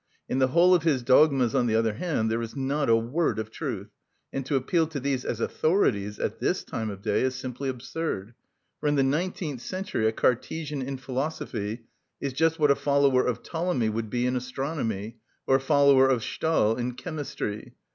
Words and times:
In 0.27 0.39
the 0.39 0.47
whole 0.47 0.73
of 0.73 0.81
his 0.81 1.03
dogmas, 1.03 1.53
on 1.53 1.67
the 1.67 1.75
other 1.75 1.93
hand, 1.93 2.31
there 2.31 2.41
is 2.41 2.55
not 2.55 2.89
a 2.89 2.95
word 2.95 3.37
of 3.37 3.51
truth; 3.51 3.91
and 4.33 4.43
to 4.47 4.55
appeal 4.55 4.87
to 4.87 4.99
these 4.99 5.23
as 5.23 5.39
authorities 5.39 6.17
at 6.17 6.39
this 6.39 6.63
time 6.63 6.89
of 6.89 7.03
day 7.03 7.21
is 7.21 7.35
simply 7.35 7.69
absurd. 7.69 8.33
For 8.79 8.87
in 8.89 8.95
the 8.95 9.03
nineteenth 9.03 9.61
century 9.61 10.07
a 10.07 10.11
Cartesian 10.11 10.81
in 10.81 10.97
philosophy 10.97 11.85
is 12.19 12.33
just 12.33 12.57
what 12.57 12.71
a 12.71 12.75
follower 12.75 13.23
of 13.23 13.43
Ptolemy 13.43 13.89
would 13.89 14.09
be 14.09 14.25
in 14.25 14.35
astronomy, 14.35 15.17
or 15.45 15.57
a 15.57 15.61
follower 15.61 16.07
of 16.07 16.23
Stahl 16.23 16.77
in 16.77 16.95
chemistry. 16.95 17.75